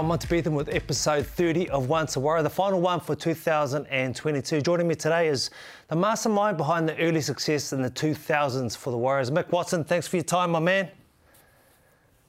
[0.00, 4.62] I'm Monty Beetham with episode 30 of Once a Warrior, the final one for 2022.
[4.62, 5.50] Joining me today is
[5.88, 9.30] the mastermind behind the early success in the 2000s for the Warriors.
[9.30, 10.88] Mick Watson, thanks for your time, my man.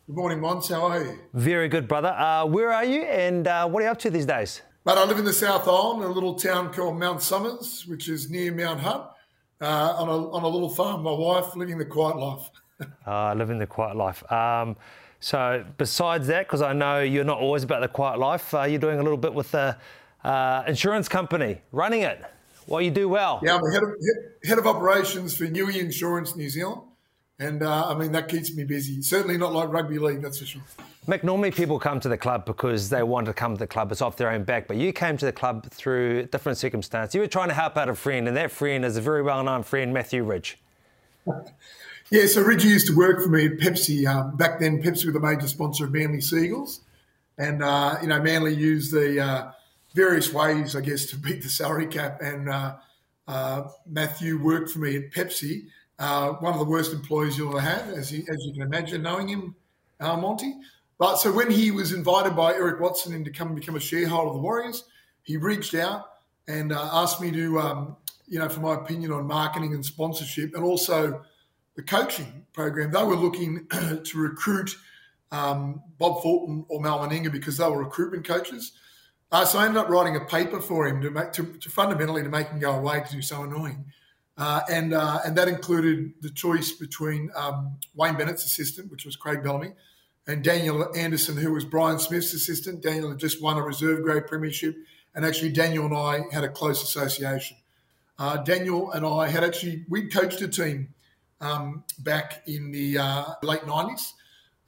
[0.05, 0.67] Good morning, Mons.
[0.67, 1.19] How are you?
[1.33, 2.09] Very good, brother.
[2.09, 4.61] Uh, where are you and uh, what are you up to these days?
[4.83, 8.29] But I live in the South Island, a little town called Mount Somers, which is
[8.29, 9.15] near Mount Hutt,
[9.61, 11.03] uh, on, a, on a little farm.
[11.03, 12.49] My wife living the quiet life.
[13.07, 14.29] uh, living the quiet life.
[14.29, 14.75] Um,
[15.21, 18.79] so, besides that, because I know you're not always about the quiet life, uh, you're
[18.79, 19.77] doing a little bit with the
[20.23, 22.25] uh, insurance company, running it.
[22.65, 23.39] Well, you do well.
[23.43, 23.89] Yeah, I'm head of,
[24.43, 26.81] head of operations for Newey Insurance New Zealand.
[27.37, 29.01] And uh, I mean, that keeps me busy.
[29.03, 30.61] Certainly not like rugby league, that's for sure.
[31.07, 33.91] Mick, normally people come to the club because they want to come to the club.
[33.91, 34.67] It's off their own back.
[34.67, 37.13] But you came to the club through different circumstances.
[37.13, 39.43] You were trying to help out a friend, and that friend is a very well
[39.43, 40.57] known friend, Matthew Ridge.
[42.11, 44.05] Yeah, so Ridge used to work for me at Pepsi.
[44.05, 46.81] Um, back then, Pepsi were the major sponsor of Manly Seagulls.
[47.37, 49.51] And, uh, you know, Manly used the uh,
[49.95, 52.21] various ways, I guess, to beat the salary cap.
[52.21, 52.75] And uh,
[53.27, 55.67] uh Matthew worked for me at Pepsi
[56.01, 59.03] uh, one of the worst employees you'll ever have, as you, as you can imagine,
[59.03, 59.55] knowing him,
[59.99, 60.55] uh, Monty.
[60.97, 63.79] But so when he was invited by Eric Watson in to come and become a
[63.79, 64.85] shareholder of the Warriors,
[65.21, 66.13] he reached out
[66.47, 70.63] and asked me to, um, you know, for my opinion on marketing and sponsorship, and
[70.63, 71.23] also
[71.75, 72.91] the coaching program.
[72.91, 73.67] They were looking
[74.03, 74.75] to recruit
[75.31, 78.73] um, Bob Fulton or Mal Meninga because they were recruitment coaches.
[79.31, 82.21] Uh, so I ended up writing a paper for him to make to, to fundamentally
[82.23, 83.85] to make him go away because he was so annoying.
[84.37, 89.15] Uh, and uh, and that included the choice between um, Wayne Bennett's assistant, which was
[89.15, 89.71] Craig Bellamy,
[90.27, 92.81] and Daniel Anderson, who was Brian Smith's assistant.
[92.81, 94.75] Daniel had just won a reserve grade premiership,
[95.15, 97.57] and actually Daniel and I had a close association.
[98.19, 100.89] Uh, Daniel and I had actually we coached a team
[101.41, 104.13] um, back in the uh, late nineties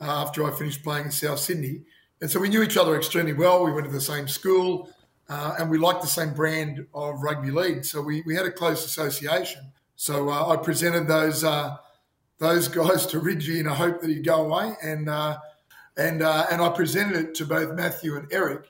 [0.01, 1.81] uh, after I finished playing in South Sydney,
[2.22, 3.63] and so we knew each other extremely well.
[3.63, 4.89] We went to the same school
[5.29, 7.85] uh, and we liked the same brand of rugby league.
[7.85, 9.72] So we, we had a close association.
[9.95, 11.78] So uh, I presented those uh,
[12.39, 15.38] those guys to Ridgie in a hope that he'd go away, and uh,
[15.97, 18.69] and and I presented it to both Matthew and Eric.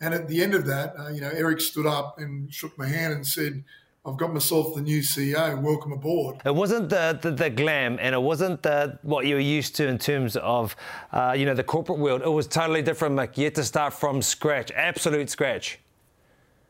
[0.00, 3.12] And at the end of that, you know, Eric stood up and shook my hand
[3.12, 3.62] and said,
[4.04, 5.60] I've got myself the new CEO.
[5.62, 6.42] Welcome aboard.
[6.44, 9.86] It wasn't the, the, the glam and it wasn't the, what you were used to
[9.86, 10.74] in terms of,
[11.12, 12.22] uh, you know, the corporate world.
[12.22, 13.36] It was totally different, Mick.
[13.36, 15.78] You had to start from scratch, absolute scratch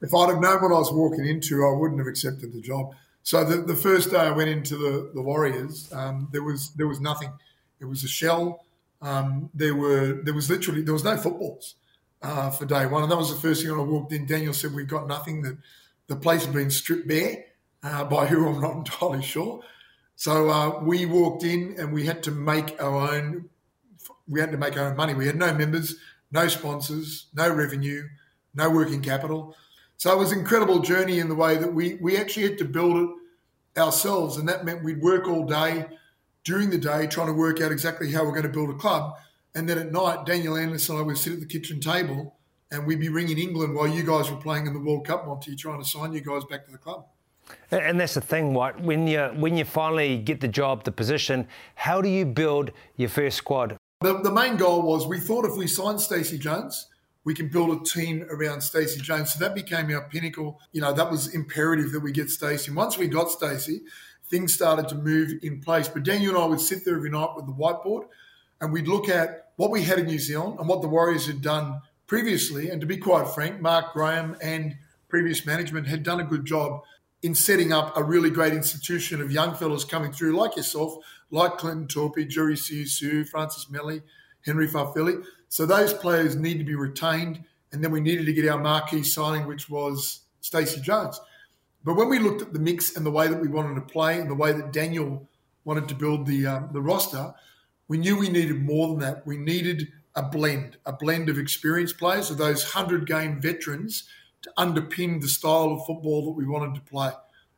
[0.03, 2.95] if I'd have known what I was walking into, I wouldn't have accepted the job.
[3.23, 6.89] So the, the first day I went into the, the Warriors, um, there was there
[6.89, 7.33] was nothing.
[7.81, 8.65] It was a shell.
[9.01, 11.77] Um, there were there was literally there was no footballs
[12.21, 14.27] uh, for day one, and that was the first thing when I walked in.
[14.27, 15.43] Daniel said, "We've got nothing.
[15.43, 15.57] That
[16.09, 17.45] the place had been stripped bare
[17.83, 19.63] uh, by who I'm not entirely sure."
[20.17, 23.49] So uh, we walked in and we had to make our own.
[24.29, 25.15] We had to make our own money.
[25.15, 25.97] We had no members,
[26.31, 28.09] no sponsors, no revenue,
[28.55, 29.57] no working capital.
[29.97, 32.65] So it was an incredible journey in the way that we we actually had to
[32.65, 35.87] build it ourselves, and that meant we'd work all day
[36.45, 39.15] during the day trying to work out exactly how we're going to build a club,
[39.55, 42.37] and then at night Daniel Anderson and I would sit at the kitchen table
[42.73, 45.55] and we'd be ringing England while you guys were playing in the World Cup, Monty,
[45.55, 47.07] trying to sign you guys back to the club.
[47.71, 48.79] And that's the thing, right?
[48.81, 53.11] When you when you finally get the job, the position, how do you build your
[53.11, 53.77] first squad?
[54.01, 56.89] The, the main goal was we thought if we signed Stacey Jones,
[57.25, 59.35] we can build a team around Stacey Jones.
[59.35, 60.61] So that became our pinnacle.
[60.73, 62.73] You know, that was imperative that we get Stacey.
[62.73, 63.83] Once we got Stacey,
[64.31, 65.89] things started to move in place.
[65.89, 68.07] But Daniel and I would sit there every night with the whiteboard
[68.61, 71.43] and we'd look at what we had in New Zealand and what the Warriors had
[71.43, 71.81] done
[72.13, 72.69] previously.
[72.69, 74.77] And to be quite frank, Mark Graham and
[75.09, 76.83] previous management had done a good job
[77.23, 80.93] in setting up a really great institution of young fellows coming through, like yourself,
[81.31, 84.03] like Clinton Toopi, Jerry Seuseu, Francis Meli,
[84.45, 85.25] Henry Fa'afili.
[85.49, 87.45] So those players need to be retained.
[87.73, 91.19] And then we needed to get our marquee signing, which was Stacey Jones.
[91.83, 94.21] But when we looked at the mix and the way that we wanted to play
[94.21, 95.27] and the way that Daniel
[95.65, 97.33] wanted to build the um, the roster,
[97.89, 99.27] we knew we needed more than that.
[99.27, 104.05] We needed a blend, a blend of experienced players, of those hundred game veterans,
[104.43, 107.11] to underpin the style of football that we wanted to play,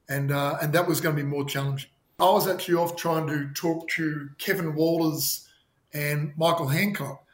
[0.08, 1.90] and uh, and that was going to be more challenging.
[2.20, 5.48] I was actually off trying to talk to Kevin Walters
[5.92, 7.24] and Michael Hancock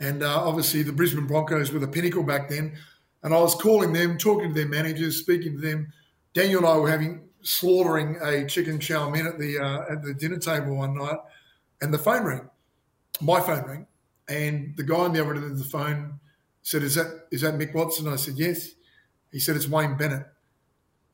[0.00, 2.76] and uh, obviously the Brisbane Broncos were the pinnacle back then.
[3.22, 5.92] And I was calling them, talking to their managers, speaking to them.
[6.32, 10.14] Daniel and I were having slaughtering a chicken chow mein at the uh, at the
[10.14, 11.18] dinner table one night,
[11.82, 12.48] and the phone rang.
[13.20, 13.86] My phone rang,
[14.30, 16.20] and the guy on the other end of the phone
[16.62, 18.70] said, "Is that is that Mick Watson?" I said, "Yes."
[19.32, 20.26] He said, "It's Wayne Bennett."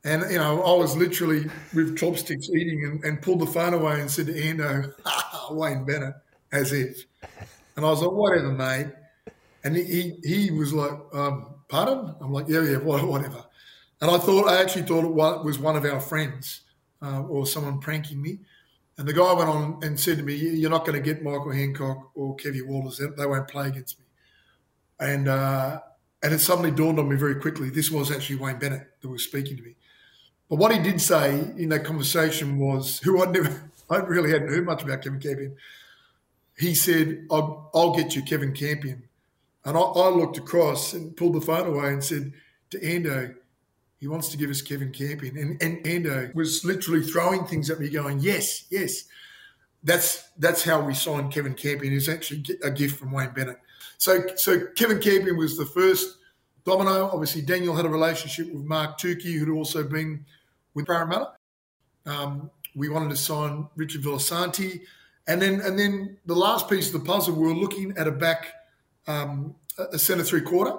[0.03, 3.99] And you know, I was literally with chopsticks eating, and, and pulled the phone away
[3.99, 4.93] and said to Ando,
[5.51, 6.15] "Wayne Bennett,"
[6.51, 7.05] as if.
[7.75, 8.87] And I was like, whatever, mate.
[9.63, 12.15] And he, he was like, um, pardon?
[12.19, 13.45] I'm like, yeah, yeah, whatever.
[14.01, 16.61] And I thought, I actually thought it was one of our friends
[17.01, 18.39] uh, or someone pranking me.
[18.97, 21.51] And the guy went on and said to me, you're not going to get Michael
[21.51, 22.97] Hancock or Kevy Walters.
[22.97, 24.05] They won't play against me.
[24.99, 25.81] And, uh,
[26.23, 29.23] and it suddenly dawned on me very quickly, this was actually Wayne Bennett that was
[29.23, 29.75] speaking to me.
[30.49, 34.49] But what he did say in that conversation was, who I'd never, I really hadn't
[34.49, 35.55] heard much about Kevin Campion.
[36.57, 39.03] He said, I'll, I'll get you Kevin Campion.
[39.63, 42.33] And I, I, looked across and pulled the phone away and said
[42.71, 43.35] to Ando,
[43.99, 45.37] he wants to give us Kevin Campion.
[45.37, 49.05] And, and Ando was literally throwing things at me going, yes, yes.
[49.83, 51.93] That's that's how we signed Kevin Campion.
[51.93, 53.59] It's actually a gift from Wayne Bennett.
[53.97, 56.17] So, so Kevin Campion was the first
[56.65, 57.09] domino.
[57.11, 60.25] Obviously, Daniel had a relationship with Mark Tookey, who'd also been
[60.73, 61.31] with Parramatta.
[62.05, 64.81] Um, we wanted to sign Richard Villasanti.
[65.27, 68.11] And then, and then the last piece of the puzzle, we were looking at a
[68.11, 68.47] back,
[69.07, 70.77] um, a centre three quarter.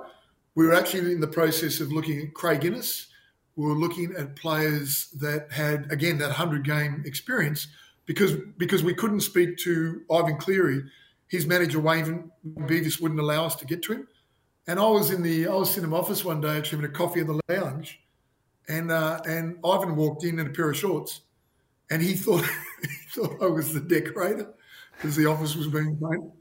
[0.54, 3.08] We were actually in the process of looking at Craig Innes.
[3.56, 7.68] We were looking at players that had, again, that 100 game experience
[8.08, 10.82] because because we couldn't speak to Ivan Cleary.
[11.28, 12.30] His manager, Wayne
[12.60, 14.08] Beavis, wouldn't allow us to get to him.
[14.66, 16.94] And I was in the I was in the office one day actually having a
[16.94, 18.00] coffee in the lounge,
[18.68, 21.20] and uh, and Ivan walked in in a pair of shorts,
[21.90, 22.44] and he thought
[22.82, 24.54] he thought I was the decorator
[24.96, 26.32] because the office was being painted.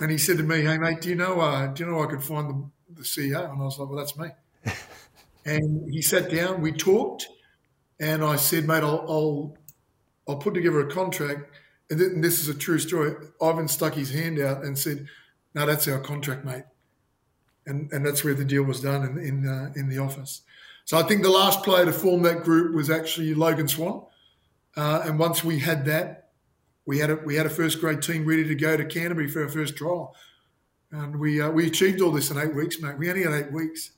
[0.00, 2.06] And he said to me, "Hey mate, do you know uh, do you know I
[2.06, 4.28] could find the, the CEO?" And I was like, "Well, that's me."
[5.44, 7.28] and he sat down, we talked,
[8.00, 9.58] and I said, "Mate, I'll I'll,
[10.28, 11.50] I'll put together a contract."
[11.88, 13.14] And, th- and this is a true story.
[13.40, 15.06] Ivan stuck his hand out and said,
[15.54, 16.64] "No, that's our contract, mate."
[17.66, 20.42] And and that's where the deal was done in in, uh, in the office.
[20.84, 24.04] So I think the last player to form that group was actually Logan Swan.
[24.76, 26.28] Uh, and once we had that,
[26.86, 29.42] we had a we had a first grade team ready to go to Canterbury for
[29.42, 30.14] our first trial,
[30.92, 32.98] and we uh, we achieved all this in eight weeks, mate.
[32.98, 33.92] We only had eight weeks,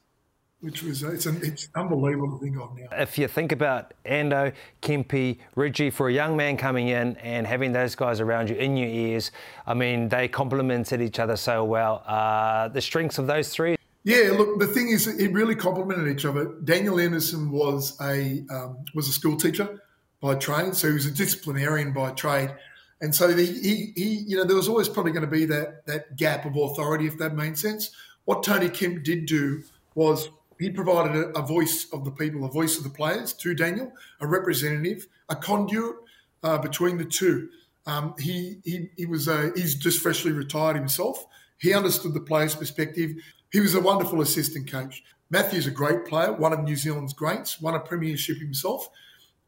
[0.61, 2.87] which was uh, it's an, it's unbelievable to think of now.
[2.93, 4.53] If you think about Ando,
[4.83, 8.77] Kempy, Ridgie, for a young man coming in and having those guys around you in
[8.77, 9.31] your ears,
[9.67, 12.03] I mean they complemented each other so well.
[12.07, 16.25] Uh, the strengths of those three yeah, look, the thing is, it really complemented each
[16.25, 16.55] other.
[16.65, 19.83] Daniel Anderson was a um, was a school teacher
[20.23, 22.55] by trade, so he was a disciplinarian by trade,
[23.01, 25.87] and so the, he he you know there was always probably going to be that
[25.87, 27.91] that gap of authority if that made sense.
[28.25, 29.63] What Tony Kemp did do
[29.95, 30.29] was
[30.59, 33.93] he provided a, a voice of the people, a voice of the players to Daniel,
[34.21, 35.97] a representative, a conduit
[36.43, 37.49] uh, between the two.
[37.87, 41.25] Um, he he he was uh, he's just freshly retired himself.
[41.59, 43.13] He understood the players' perspective.
[43.51, 45.03] He was a wonderful assistant coach.
[45.31, 48.89] Matthew's a great player, one of New Zealand's greats, won a premiership himself.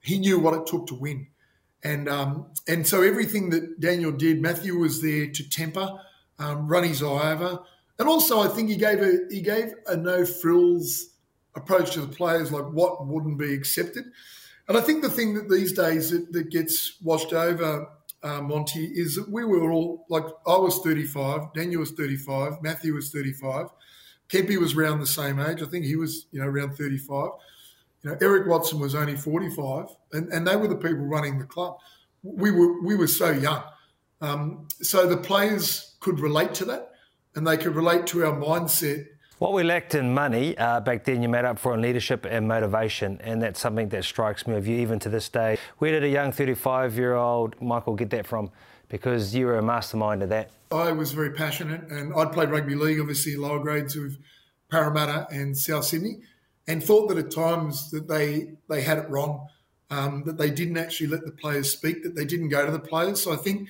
[0.01, 1.29] He knew what it took to win.
[1.83, 5.99] And um, and so everything that Daniel did, Matthew was there to temper,
[6.39, 7.61] um, run his eye over,
[7.99, 11.11] and also I think he gave a he gave a no frills
[11.55, 14.05] approach to the players, like what wouldn't be accepted.
[14.69, 17.89] And I think the thing that these days that, that gets washed over,
[18.23, 22.95] uh, Monty, is that we were all like I was 35, Daniel was 35, Matthew
[22.95, 23.67] was 35.
[24.29, 25.61] Kempy was around the same age.
[25.61, 27.31] I think he was, you know, around 35.
[28.03, 31.45] You know, Eric Watson was only 45, and, and they were the people running the
[31.45, 31.79] club.
[32.23, 33.63] We were we were so young,
[34.21, 36.93] um, so the players could relate to that,
[37.35, 39.07] and they could relate to our mindset.
[39.39, 42.47] What we lacked in money uh, back then, you made up for in leadership and
[42.47, 45.57] motivation, and that's something that strikes me of you even to this day.
[45.79, 48.51] Where did a young 35-year-old Michael get that from?
[48.91, 50.51] Because you were a mastermind of that.
[50.71, 54.19] I was very passionate, and I'd played rugby league, obviously lower grades with
[54.71, 56.19] Parramatta and South Sydney,
[56.71, 59.49] and thought that at times that they they had it wrong,
[59.91, 62.79] um, that they didn't actually let the players speak, that they didn't go to the
[62.79, 63.21] players.
[63.21, 63.69] So I think,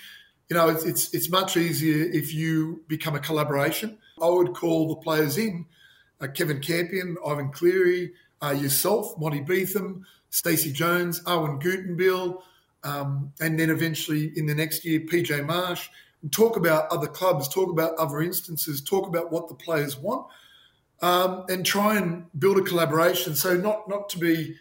[0.50, 3.96] you know, it's it's, it's much easier if you become a collaboration.
[4.22, 5.64] I would call the players in,
[6.20, 12.42] uh, Kevin Campion, Ivan Cleary, uh, yourself, Monty Beetham, Stacey Jones, Awen Guttenbeil,
[12.84, 15.88] um, and then eventually in the next year, PJ Marsh
[16.20, 20.26] and talk about other clubs, talk about other instances, talk about what the players want,
[21.02, 23.34] um, and try and build a collaboration.
[23.34, 24.56] So not not to be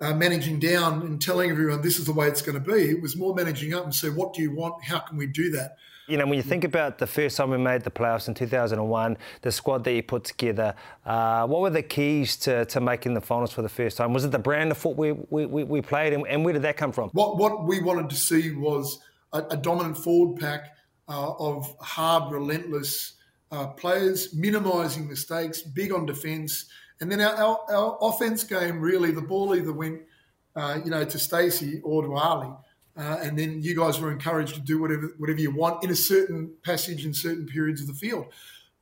[0.00, 2.90] uh, managing down and telling everyone this is the way it's going to be.
[2.90, 4.84] It was more managing up and say, what do you want?
[4.84, 5.76] How can we do that?
[6.08, 9.18] You know, when you think about the first time we made the playoffs in 2001,
[9.42, 10.74] the squad that you put together,
[11.04, 14.12] uh, what were the keys to, to making the finals for the first time?
[14.12, 16.76] Was it the brand of football we, we, we played, and, and where did that
[16.76, 17.10] come from?
[17.10, 19.00] What, what we wanted to see was
[19.32, 20.76] a, a dominant forward pack
[21.08, 23.14] uh, of hard, relentless
[23.50, 26.66] uh, players, minimising mistakes, big on defence,
[27.00, 30.00] and then our, our, our, offense game really the ball either went,
[30.56, 32.50] uh, you know, to Stacey or to Ali,
[32.96, 35.96] uh, and then you guys were encouraged to do whatever whatever you want in a
[35.96, 38.26] certain passage in certain periods of the field.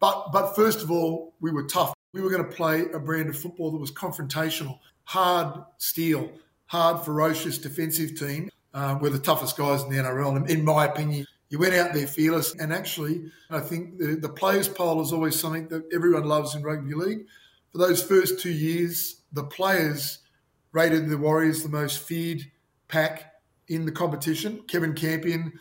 [0.00, 1.92] But but first of all, we were tough.
[2.12, 6.30] We were going to play a brand of football that was confrontational, hard steel,
[6.66, 8.50] hard, ferocious defensive team.
[8.72, 11.26] Uh, we're the toughest guys in the NRL, in, in my opinion.
[11.54, 15.38] You went out there fearless, and actually, I think the, the players' poll is always
[15.38, 17.26] something that everyone loves in rugby league.
[17.70, 20.18] For those first two years, the players
[20.72, 22.40] rated the Warriors the most feared
[22.88, 23.34] pack
[23.68, 24.64] in the competition.
[24.66, 25.52] Kevin Campion,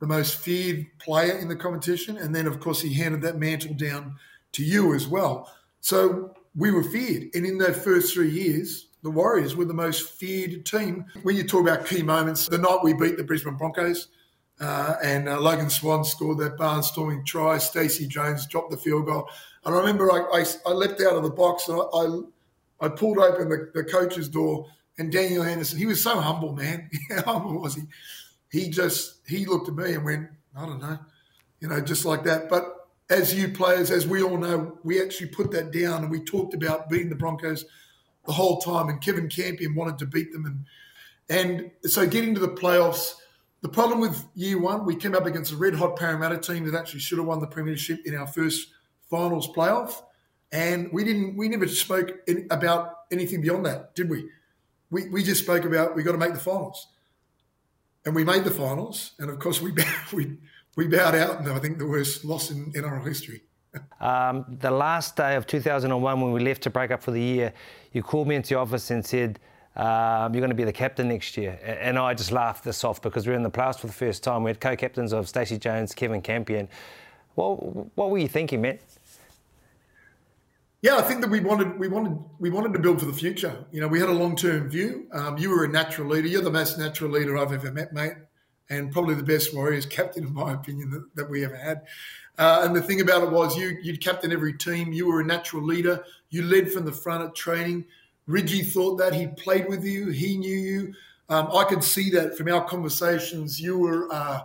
[0.00, 2.16] the most feared player in the competition.
[2.16, 4.14] And then, of course, he handed that mantle down
[4.52, 5.52] to you as well.
[5.82, 7.24] So we were feared.
[7.34, 11.04] And in those first three years, the Warriors were the most feared team.
[11.24, 14.08] When you talk about key moments, the night we beat the Brisbane Broncos,
[14.60, 17.58] uh, and uh, Logan Swan scored that barnstorming try.
[17.58, 19.28] Stacey Jones dropped the field goal.
[19.64, 22.88] And I remember I, I, I leapt out of the box and I, I, I
[22.88, 24.66] pulled open the, the coach's door
[24.98, 26.90] and Daniel Anderson, he was so humble, man.
[27.10, 27.82] How humble was he?
[28.50, 30.98] He just he looked at me and went, I don't know,
[31.60, 32.50] you know, just like that.
[32.50, 36.20] But as you players, as we all know, we actually put that down and we
[36.20, 37.64] talked about beating the Broncos
[38.26, 38.88] the whole time.
[38.88, 40.64] And Kevin Campion wanted to beat them, and
[41.28, 43.14] and so getting to the playoffs.
[43.62, 46.78] The problem with year one, we came up against a red hot Parramatta team that
[46.78, 48.68] actually should have won the premiership in our first
[49.08, 50.02] finals playoff,
[50.50, 51.36] and we didn't.
[51.36, 52.10] We never spoke
[52.50, 54.28] about anything beyond that, did we?
[54.92, 56.88] we, we just spoke about we got to make the finals,
[58.04, 59.72] and we made the finals, and of course we
[60.12, 60.36] we
[60.76, 63.42] we bowed out, and I think the worst loss in NRL history.
[64.00, 67.54] Um, the last day of 2001, when we left to break up for the year,
[67.92, 69.38] you called me into your office and said,
[69.76, 71.58] um, You're going to be the captain next year.
[71.62, 74.22] And I just laughed this off because we were in the playoffs for the first
[74.22, 74.42] time.
[74.42, 76.68] We had co captains of Stacey Jones, Kevin Campion.
[77.36, 78.78] Well, what were you thinking, man?
[80.82, 83.64] Yeah, I think that we wanted we wanted we wanted to build for the future.
[83.70, 85.06] You know, we had a long term view.
[85.12, 86.26] Um, you were a natural leader.
[86.26, 88.14] You're the most natural leader I've ever met, mate,
[88.68, 91.82] and probably the best Warriors captain, in my opinion, that, that we ever had.
[92.36, 94.92] Uh, and the thing about it was, you you'd captain every team.
[94.92, 96.04] You were a natural leader.
[96.30, 97.84] You led from the front at training.
[98.26, 100.08] Ridgie thought that he played with you.
[100.08, 100.94] He knew you.
[101.28, 103.60] Um, I could see that from our conversations.
[103.60, 104.12] You were.
[104.12, 104.42] Uh,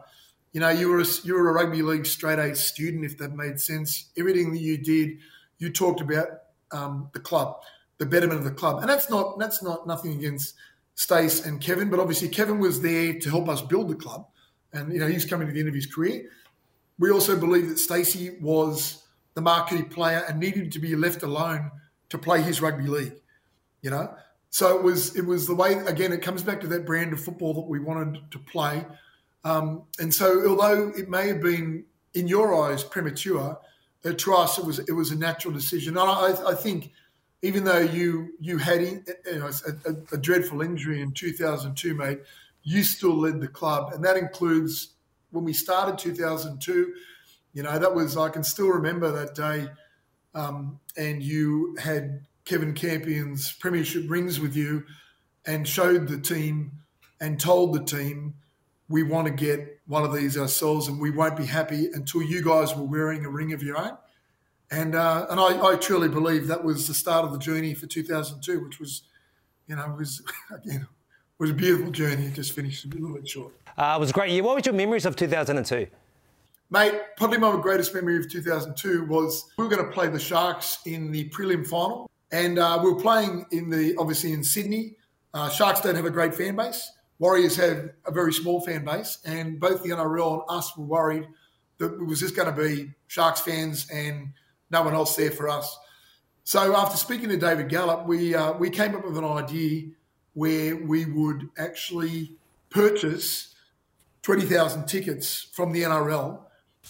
[0.53, 3.35] you know, you were a, you were a rugby league straight A student, if that
[3.35, 4.05] made sense.
[4.17, 5.19] Everything that you did,
[5.59, 6.27] you talked about
[6.71, 7.61] um, the club,
[7.99, 10.55] the betterment of the club, and that's not that's not nothing against
[10.95, 14.25] Stace and Kevin, but obviously Kevin was there to help us build the club,
[14.73, 16.27] and you know he's coming to the end of his career.
[16.97, 19.03] We also believe that Stacey was
[19.35, 21.69] the marquee player and needed to be left alone
[22.09, 23.13] to play his rugby league.
[23.81, 24.13] You know,
[24.49, 26.11] so it was it was the way again.
[26.13, 28.85] It comes back to that brand of football that we wanted to play,
[29.43, 33.59] um, and so although it may have been in your eyes premature,
[34.05, 35.97] uh, to us, it was it was a natural decision.
[35.97, 36.91] And I, I think,
[37.41, 39.49] even though you you had in, you know,
[39.85, 42.19] a, a, dreadful injury in 2002, mate,
[42.63, 44.93] you still led the club, and that includes
[45.31, 46.93] when we started 2002.
[47.53, 49.67] You know, that was I can still remember that day,
[50.35, 54.85] um, and you had Kevin Campion's premiership rings with you,
[55.45, 56.71] and showed the team
[57.19, 58.35] and told the team
[58.89, 62.41] we want to get one of these ourselves, and we won't be happy until you
[62.41, 63.97] guys were wearing a ring of your own.
[64.71, 67.85] And uh, and I, I, truly believe that was the start of the journey for
[67.85, 69.03] 2002, which was,
[69.67, 70.21] you know, was
[70.53, 70.87] again
[71.39, 72.25] was a beautiful journey.
[72.25, 73.53] It just finished a little bit short.
[73.77, 74.43] Uh, it was a great year.
[74.43, 75.87] What was your memories of 2002?
[76.69, 80.79] Mate, probably my greatest memory of 2002 was we were going to play the Sharks
[80.85, 84.95] in the prelim final, and uh, we were playing in the obviously in Sydney.
[85.33, 86.91] Uh, Sharks don't have a great fan base.
[87.19, 91.27] Warriors have a very small fan base, and both the NRL and us were worried
[91.77, 94.29] that it was just going to be Sharks fans and
[94.69, 95.77] no one else there for us.
[96.43, 99.89] So after speaking to David Gallop, we uh, we came up with an idea
[100.33, 102.35] where we would actually
[102.69, 103.55] purchase
[104.21, 106.39] twenty thousand tickets from the NRL,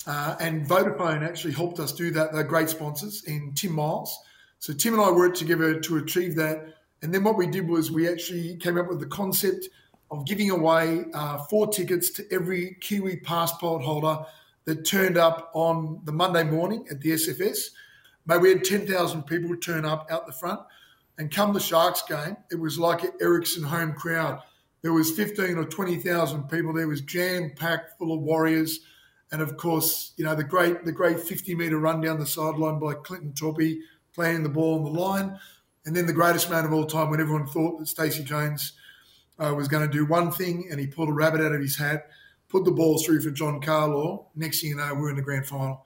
[0.05, 2.33] uh, and Vodafone actually helped us do that.
[2.33, 4.17] They're great sponsors in Tim Miles.
[4.59, 6.73] So Tim and I worked together to achieve that.
[7.01, 9.69] And then what we did was we actually came up with the concept
[10.09, 14.19] of giving away uh, four tickets to every Kiwi passport holder
[14.65, 17.69] that turned up on the Monday morning at the SFS.
[18.25, 20.61] Maybe we had 10,000 people turn up out the front.
[21.17, 24.39] And come the Sharks game, it was like an Ericsson home crowd.
[24.83, 26.73] There was 15 or 20,000 people.
[26.73, 28.81] There was jam packed full of Warriors.
[29.31, 32.79] And of course, you know, the great the great 50 metre run down the sideline
[32.79, 33.79] by Clinton Toopi
[34.17, 35.39] playing the ball on the line.
[35.85, 38.73] And then the greatest man of all time when everyone thought that Stacey Jones–
[39.39, 41.77] uh, was going to do one thing, and he pulled a rabbit out of his
[41.77, 42.09] hat,
[42.49, 44.25] put the ball through for John Carlaw.
[44.35, 45.85] Next thing you know, we're in the grand final.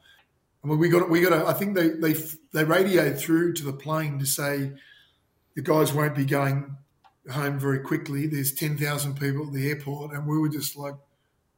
[0.64, 1.34] And we got we got.
[1.34, 2.14] A, I think they they
[2.54, 4.72] they radioed through to the plane to say
[5.56, 6.76] the guys won't be going
[7.32, 8.28] home very quickly.
[8.28, 10.94] There's ten thousand people at the airport, and we were just like,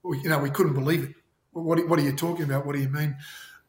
[0.03, 1.15] well, you know, we couldn't believe it.
[1.51, 2.65] What what are you talking about?
[2.65, 3.17] What do you mean?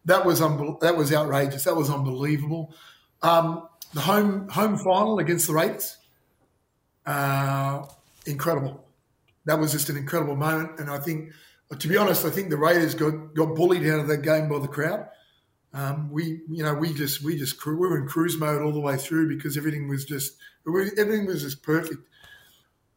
[0.04, 1.64] that was unbe- that was outrageous.
[1.64, 2.74] That was unbelievable.
[3.24, 5.96] Um, the home home final against the Raiders,
[7.06, 7.86] uh,
[8.26, 8.84] incredible.
[9.46, 11.32] That was just an incredible moment, and I think,
[11.78, 14.58] to be honest, I think the Raiders got got bullied out of that game by
[14.58, 15.08] the crowd.
[15.72, 18.80] Um, we, you know, we just we just we were in cruise mode all the
[18.80, 22.06] way through because everything was just everything was just perfect.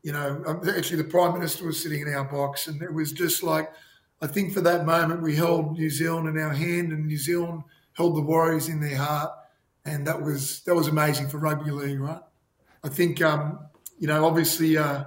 [0.03, 3.13] You know, um, actually, the prime minister was sitting in our box, and it was
[3.13, 3.71] just like
[4.21, 7.63] I think for that moment we held New Zealand in our hand, and New Zealand
[7.93, 9.31] held the Warriors in their heart,
[9.87, 12.21] and that was that was amazing for rugby league, right?
[12.83, 13.59] I think um,
[13.97, 15.05] you know, obviously, uh,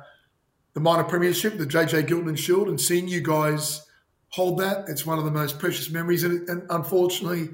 [0.75, 3.87] the minor premiership, the JJ Giltinan Shield, and seeing you guys
[4.31, 7.51] hold that, it's one of the most precious memories, and, and unfortunately,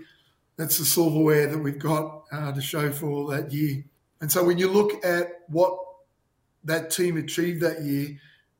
[0.57, 3.85] that's the silverware that we've got uh, to show for that year.
[4.21, 5.79] And so, when you look at what
[6.65, 8.19] that team achieved that year,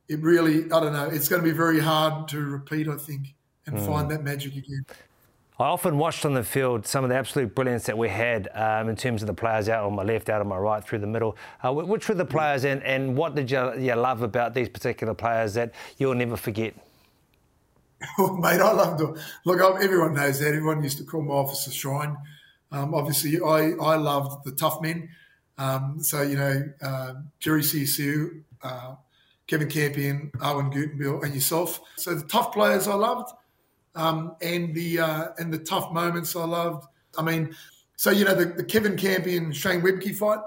[0.09, 3.35] it really, I don't know, it's going to be very hard to repeat, I think,
[3.67, 3.87] and mm.
[3.87, 4.87] find that magic again.
[5.59, 8.91] I often watched on the field some of the absolute brilliance that we had um,
[8.91, 11.07] in terms of the players out on my left, out on my right, through the
[11.07, 11.35] middle.
[11.65, 15.15] Uh, which were the players, and, and what did you, you love about these particular
[15.15, 16.75] players that you'll never forget?
[18.19, 19.17] Oh, mate, I loved them.
[19.47, 20.49] Look, everyone knows that.
[20.49, 22.15] Everyone used to call my office a shrine.
[22.71, 25.09] Um, obviously, I, I loved the tough men.
[25.57, 28.97] Um, so, you know, uh, Jerry Seuseu, uh,
[29.47, 31.81] Kevin Campion, Awen Guttenbeil, and yourself.
[31.97, 33.31] So the tough players I loved,
[33.97, 36.87] um, and the uh, and the tough moments I loved.
[37.19, 37.57] I mean,
[37.97, 40.41] so you know the, the Kevin Campion Shane Webcke fight.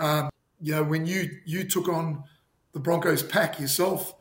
[0.00, 0.30] Um,
[0.60, 2.24] you know when you you took on
[2.72, 4.14] the Broncos pack yourself,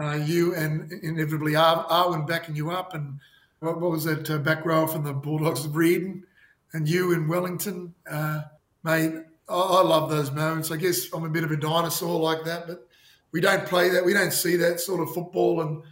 [0.00, 3.20] uh, you and inevitably Ar- Awen backing you up, and
[3.60, 6.24] what, what was that uh, back row from the Bulldogs of Reading,
[6.72, 8.42] and you in Wellington, uh,
[8.82, 9.12] mate.
[9.48, 10.72] I love those moments.
[10.72, 12.88] I guess I'm a bit of a dinosaur like that, but
[13.30, 14.04] we don't play that.
[14.04, 15.84] We don't see that sort of football, and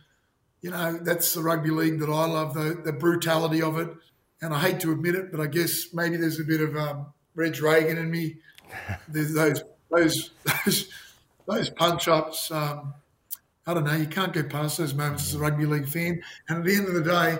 [0.64, 2.54] you know that's the rugby league that I love.
[2.54, 3.90] The, the brutality of it,
[4.40, 7.04] and I hate to admit it, but I guess maybe there's a bit of um,
[7.34, 8.36] Reg Reagan in me.
[9.08, 10.30] There's those those
[10.64, 10.88] those,
[11.46, 12.50] those punch ups.
[12.50, 12.94] Um,
[13.66, 13.94] I don't know.
[13.94, 16.22] You can't go past those moments as a rugby league fan.
[16.48, 17.38] And at the end of the day,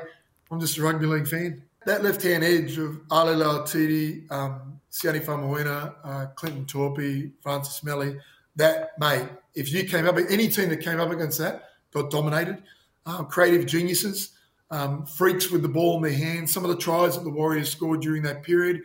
[0.51, 1.63] I'm just a rugby league fan.
[1.87, 8.19] That left hand edge of Ali Lauitiiti, um, Sione Faumuina, uh, Clinton Toopi, Francis Meli,
[8.57, 12.63] that mate, if you came up, any team that came up against that got dominated.
[13.07, 14.31] Um, creative geniuses,
[14.71, 16.53] um, freaks with the ball in their hands.
[16.53, 18.81] Some of the tries that the Warriors scored during that period.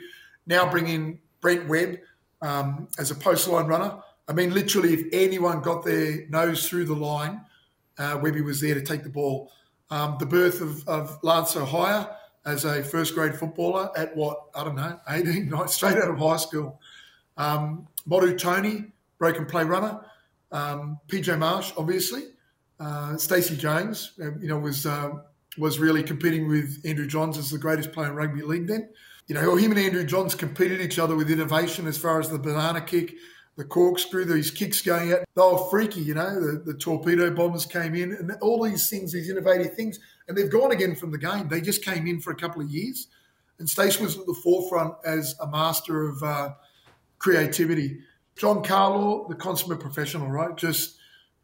[0.45, 1.99] Now bring in Brent Webb
[2.41, 3.97] um, as a post line runner.
[4.27, 7.41] I mean, literally, if anyone got their nose through the line,
[7.97, 9.51] uh, Webby was there to take the ball.
[9.89, 14.63] Um, the birth of, of Lance Hohaia as a first grade footballer at what, I
[14.63, 16.79] don't know, 18, straight out of high school.
[17.37, 18.85] Um, Motu Tony,
[19.17, 20.01] broken play runner.
[20.51, 22.23] Um, PJ Marsh, obviously.
[22.79, 25.11] Uh, Stacey Jones, uh, you know, was uh,
[25.57, 28.89] was really competing with Andrew Johns as the greatest player in rugby league then.
[29.27, 32.39] You know, him and Andrew Johns competed each other with innovation as far as the
[32.39, 33.15] banana kick,
[33.57, 35.19] the corkscrew, these kicks going out.
[35.35, 36.39] They were freaky, you know.
[36.39, 40.49] The, the torpedo bombers came in, and all these things, these innovative things, and they've
[40.49, 41.47] gone again from the game.
[41.49, 43.07] They just came in for a couple of years,
[43.59, 46.49] and Stacey was at the forefront as a master of uh,
[47.19, 47.99] creativity.
[48.37, 50.55] John Carlaw, the consummate professional, right?
[50.55, 50.98] Just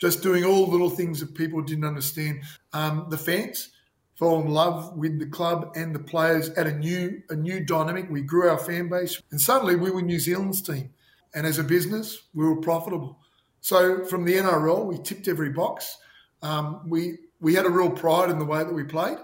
[0.05, 2.41] just doing all little things that people didn't understand.
[2.73, 3.69] Um, the fans
[4.13, 8.05] fell in love with the club and the players at a new a new dynamic.
[8.09, 10.91] We grew our fan base, and suddenly we were New Zealand's team.
[11.33, 13.19] And as a business, we were profitable.
[13.61, 15.97] So from the NRL, we tipped every box.
[16.43, 19.17] Um, we we had a real pride in the way that we played.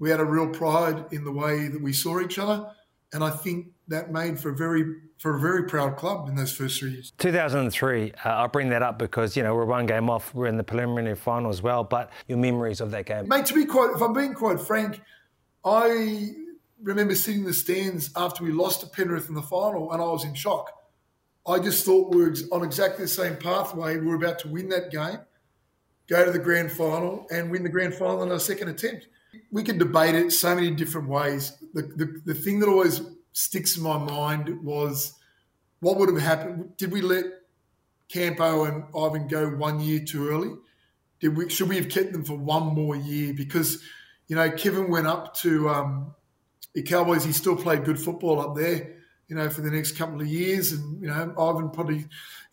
[0.00, 2.66] We had a real pride in the way that we saw each other,
[3.12, 4.84] and I think that made for a very
[5.18, 7.12] for a very proud club in those first three years.
[7.18, 10.34] 2003, uh, I'll bring that up because you know we're one game off.
[10.34, 11.84] We're in the preliminary final as well.
[11.84, 13.46] But your memories of that game, mate.
[13.46, 15.00] To be quite, if I'm being quite frank,
[15.64, 16.30] I
[16.82, 20.06] remember sitting in the stands after we lost to Penrith in the final, and I
[20.06, 20.72] was in shock.
[21.46, 23.96] I just thought we were on exactly the same pathway.
[23.96, 25.18] We were about to win that game,
[26.06, 29.08] go to the grand final, and win the grand final in our second attempt.
[29.50, 31.56] We could debate it so many different ways.
[31.72, 33.00] The, the, the thing that always
[33.38, 35.14] sticks in my mind was
[35.78, 36.76] what would have happened?
[36.76, 37.24] Did we let
[38.08, 40.50] Campo and Ivan go one year too early?
[41.20, 43.32] Did we should we have kept them for one more year?
[43.32, 43.80] Because
[44.26, 46.14] you know Kevin went up to um,
[46.74, 47.24] the Cowboys.
[47.24, 48.96] He still played good football up there.
[49.28, 52.06] You know for the next couple of years, and you know Ivan probably.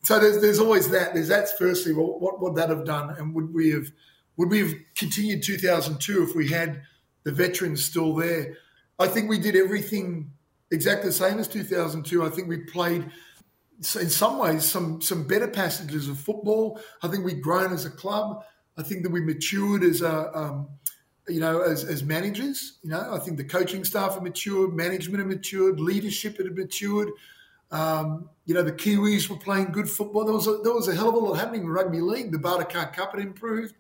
[0.04, 1.16] So there's, there's always that.
[1.16, 3.92] There's that's firstly what, what would that have done, and would we have
[4.38, 6.84] would we have continued 2002 if we had
[7.24, 8.58] the veterans still there?
[9.00, 10.32] I think we did everything
[10.76, 12.24] exactly the same as 2002.
[12.24, 13.10] I think we played
[13.80, 16.80] in some ways some some better passages of football.
[17.02, 18.44] I think we've grown as a club.
[18.78, 20.68] I think that we matured as a um,
[21.28, 22.78] you know, as, as managers.
[22.84, 27.10] You know, I think the coaching staff have matured, management have matured, leadership had matured.
[27.72, 30.24] Um, you know, the Kiwis were playing good football.
[30.26, 32.32] There was a, there was a hell of a lot happening in rugby league.
[32.32, 33.76] The Bartercard Cup had improved.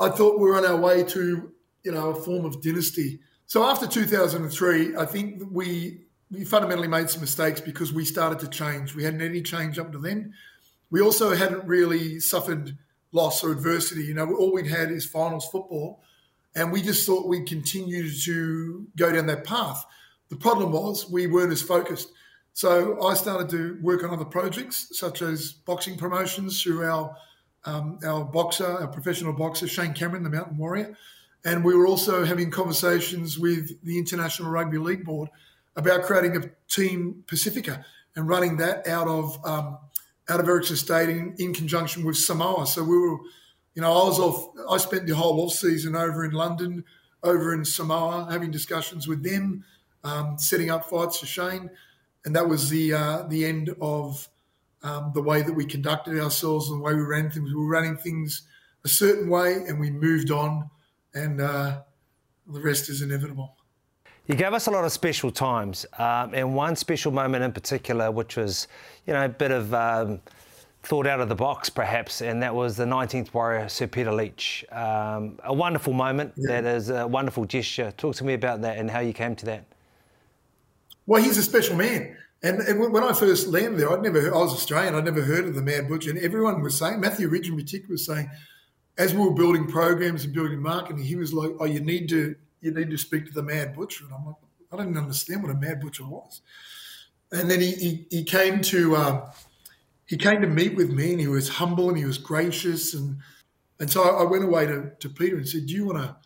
[0.00, 1.52] I thought we were on our way to,
[1.84, 3.20] you know, a form of dynasty.
[3.46, 6.00] So after 2003, I think we
[6.32, 8.94] we fundamentally made some mistakes because we started to change.
[8.94, 10.32] We hadn't any change up to then.
[10.90, 12.76] We also hadn't really suffered
[13.12, 14.04] loss or adversity.
[14.04, 16.02] You know, all we'd had is finals football,
[16.54, 19.84] and we just thought we'd continue to go down that path.
[20.30, 22.10] The problem was we weren't as focused.
[22.54, 27.14] So I started to work on other projects, such as boxing promotions through our
[27.64, 30.96] um, our boxer, our professional boxer, Shane Cameron, the Mountain Warrior.
[31.44, 35.28] And we were also having conversations with the International Rugby League Board
[35.76, 37.84] about creating a team Pacifica
[38.16, 39.78] and running that out of um,
[40.28, 42.66] out of Ericsson Stadium in conjunction with Samoa.
[42.66, 43.18] So we were,
[43.74, 44.50] you know, I was off.
[44.70, 46.84] I spent the whole off season over in London,
[47.22, 49.64] over in Samoa, having discussions with them,
[50.04, 51.70] um, setting up fights for Shane,
[52.24, 54.28] and that was the uh, the end of
[54.82, 57.50] um, the way that we conducted ourselves and the way we ran things.
[57.50, 58.42] We were running things
[58.84, 60.68] a certain way, and we moved on
[61.14, 61.80] and uh,
[62.46, 63.56] the rest is inevitable.
[64.32, 68.10] You gave us a lot of special times, um, and one special moment in particular,
[68.10, 68.66] which was,
[69.06, 70.22] you know, a bit of um,
[70.82, 74.64] thought out of the box, perhaps, and that was the 19th Warrior, Sir Peter Leitch.
[74.72, 76.32] Um, a wonderful moment.
[76.36, 76.62] Yeah.
[76.62, 77.92] That is a wonderful gesture.
[77.98, 79.66] Talk to me about that and how you came to that.
[81.04, 82.16] Well, he's a special man.
[82.42, 85.20] And, and when I first landed there, I'd never heard, I was Australian, I'd never
[85.20, 86.08] heard of the Mad Butcher.
[86.08, 88.30] And everyone was saying, Matthew Ridge in particular was saying,
[88.96, 92.34] as we were building programs and building marketing, he was like, "Oh, you need to
[92.62, 94.36] you need to speak to the Mad Butcher," and I'm like,
[94.72, 96.40] I didn't understand what a Mad Butcher was.
[97.30, 99.22] And then he he, he came to um,
[100.06, 103.18] he came to meet with me, and he was humble and he was gracious, and
[103.80, 106.16] and so I, went away to, to Peter and said, "Do you want to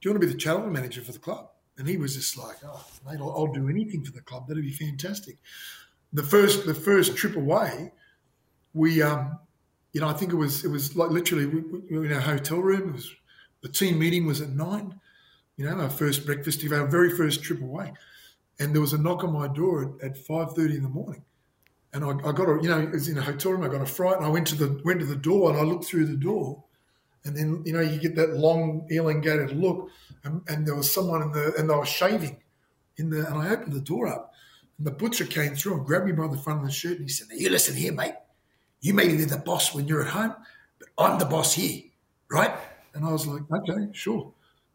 [0.00, 2.38] do you want to be the channel manager for the club?" And he was just
[2.38, 4.48] like, "Oh, mate, I'll, I'll do anything for the club.
[4.48, 5.36] That'd be fantastic."
[6.12, 7.92] The first the first trip away,
[8.72, 9.38] we um,
[9.92, 12.20] you know, I think it was it was like literally we, we were in our
[12.20, 12.90] hotel room.
[12.90, 13.12] It was
[13.62, 15.00] the team meeting was at nine.
[15.56, 17.92] You know, our first breakfast our very first trip away,
[18.58, 21.24] and there was a knock on my door at, at five thirty in the morning,
[21.92, 23.62] and I, I, got a you know it was in a hotel room.
[23.62, 25.62] I got a fright, and I went to the went to the door, and I
[25.62, 26.62] looked through the door,
[27.24, 29.90] and then you know you get that long elongated look,
[30.24, 32.36] and, and there was someone in the and they were shaving
[32.96, 34.32] in the, and I opened the door up,
[34.78, 37.02] and the butcher came through and grabbed me by the front of the shirt, and
[37.02, 38.14] he said, "You listen here, mate."
[38.84, 40.34] You may be the boss when you're at home,
[40.78, 41.84] but I'm the boss here,
[42.30, 42.54] right?
[42.92, 44.30] And I was like, okay, sure.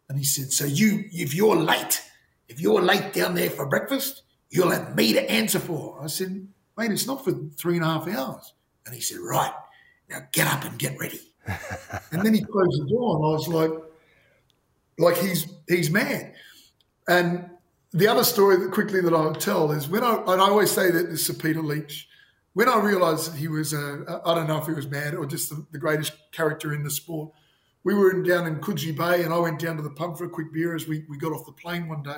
[0.10, 2.02] And he said, so you, if you're late,
[2.48, 6.00] if you're late down there for breakfast, you'll have me to answer for.
[6.02, 8.54] I said, mate, it's not for three and a half hours.
[8.86, 9.54] And he said, right,
[10.10, 11.22] now get up and get ready.
[12.12, 13.72] and then he closed the door, and I was like,
[14.98, 16.34] like he's he's mad.
[17.08, 17.50] And
[17.92, 20.92] the other story that quickly that I'll tell is when I, and I always say
[20.92, 22.08] that this is Peter Leitch,
[22.54, 25.26] when I realised that he was, uh, I don't know if he was mad or
[25.26, 27.32] just the, the, greatest character in the sport,
[27.84, 30.26] we were in, down in Coogee Bay and I went down to the pub for
[30.26, 32.18] a quick beer as we, we got off the plane one day.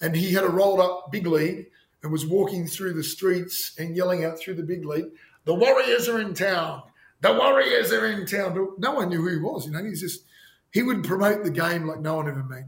[0.00, 1.66] And he had a rolled up big league
[2.02, 5.10] and was walking through the streets and yelling out through the big league,
[5.44, 6.82] The Warriors are in town.
[7.22, 8.74] The Warriors are in town.
[8.78, 9.66] No one knew who he was.
[9.66, 10.24] You know, he's just,
[10.70, 12.66] he would promote the game like no one ever made.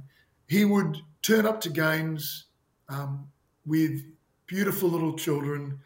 [0.48, 2.46] He would turn up to games
[2.88, 3.28] um,
[3.66, 4.02] with
[4.46, 5.80] beautiful little children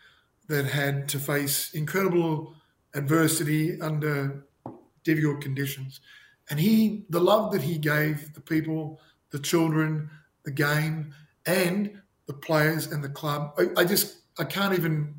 [0.49, 2.55] that had to face incredible
[2.95, 4.45] adversity under
[5.03, 6.01] difficult conditions.
[6.51, 10.11] And he, the love that he gave the people, the children,
[10.45, 11.15] the game,
[11.47, 15.15] and the players and the club, I, I just, I can't even,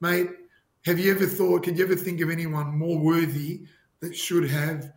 [0.00, 0.28] mate.
[0.84, 1.64] Have you ever thought?
[1.64, 3.62] Could you ever think of anyone more worthy
[4.00, 4.92] that should have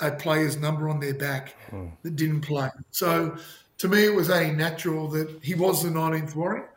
[0.00, 1.90] a player's number on their back mm.
[2.02, 2.68] that didn't play?
[2.90, 3.38] So,
[3.78, 6.68] to me, it was only natural that he was the 19th Warrior.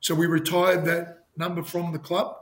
[0.00, 2.36] So we retired that number from the club.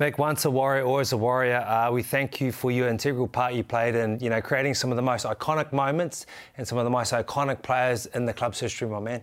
[0.00, 1.58] Mick, once a warrior, always a warrior.
[1.58, 4.90] Uh, we thank you for your integral part you played in, you know, creating some
[4.90, 6.24] of the most iconic moments
[6.56, 9.20] and some of the most iconic players in the club's history, my man.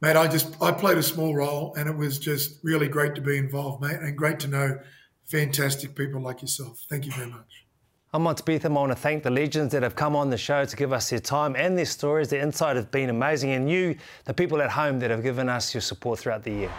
[0.00, 3.20] Mate, I just I played a small role, and it was just really great to
[3.20, 4.80] be involved, mate, and great to know
[5.26, 6.84] fantastic people like yourself.
[6.90, 7.66] Thank you very much.
[8.12, 8.70] I'm Mont Beetham.
[8.70, 11.10] I want to thank the legends that have come on the show to give us
[11.10, 12.30] their time and their stories.
[12.30, 15.72] Their insight has been amazing, and you, the people at home that have given us
[15.72, 16.72] your support throughout the year.